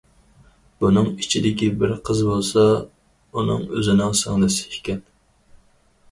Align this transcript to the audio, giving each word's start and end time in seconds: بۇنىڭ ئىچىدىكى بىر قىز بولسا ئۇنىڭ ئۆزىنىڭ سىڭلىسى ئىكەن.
بۇنىڭ 0.83 1.09
ئىچىدىكى 1.23 1.67
بىر 1.83 1.91
قىز 2.07 2.23
بولسا 2.29 2.63
ئۇنىڭ 3.33 3.67
ئۆزىنىڭ 3.75 4.15
سىڭلىسى 4.21 4.65
ئىكەن. 4.79 5.05